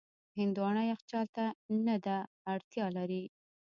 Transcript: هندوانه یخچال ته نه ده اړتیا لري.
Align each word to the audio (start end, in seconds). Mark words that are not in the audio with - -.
هندوانه 0.37 0.81
یخچال 0.91 1.27
ته 1.35 1.45
نه 1.85 1.95
ده 2.05 2.17
اړتیا 2.53 2.85
لري. 2.97 3.23